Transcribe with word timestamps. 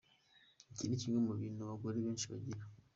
Iki 0.71 0.83
ni 0.85 0.99
kimwe 1.01 1.19
mu 1.27 1.33
bintu 1.41 1.59
abagore 1.61 1.95
benshi 2.05 2.25
bagira. 2.31 2.61